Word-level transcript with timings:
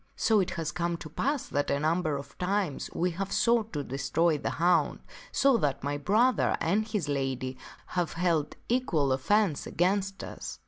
So 0.15 0.39
it 0.39 0.49
has 0.57 0.71
come 0.71 0.97
to 0.97 1.11
pass 1.11 1.45
that 1.49 1.69
a 1.69 1.79
number 1.79 2.17
of 2.17 2.35
times 2.39 2.89
we 2.95 3.11
have 3.11 3.31
sought 3.31 3.71
to 3.73 3.83
destroy 3.83 4.35
the 4.39 4.49
hound, 4.49 5.01
so 5.31 5.57
that 5.57 5.83
my 5.83 5.99
brother 5.99 6.57
and 6.59 6.87
his 6.87 7.07
lady 7.07 7.55
have 7.85 8.13
held 8.13 8.55
equal 8.67 9.11
offence 9.13 9.67
against 9.67 10.23
us. 10.23 10.57